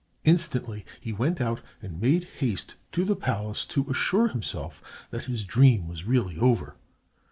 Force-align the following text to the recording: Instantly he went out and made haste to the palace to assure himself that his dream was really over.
Instantly 0.23 0.83
he 0.99 1.13
went 1.13 1.39
out 1.39 1.61
and 1.79 2.01
made 2.01 2.23
haste 2.39 2.75
to 2.91 3.05
the 3.05 3.15
palace 3.15 3.67
to 3.67 3.87
assure 3.87 4.29
himself 4.29 4.81
that 5.11 5.25
his 5.25 5.45
dream 5.45 5.87
was 5.87 6.05
really 6.05 6.39
over. 6.39 6.75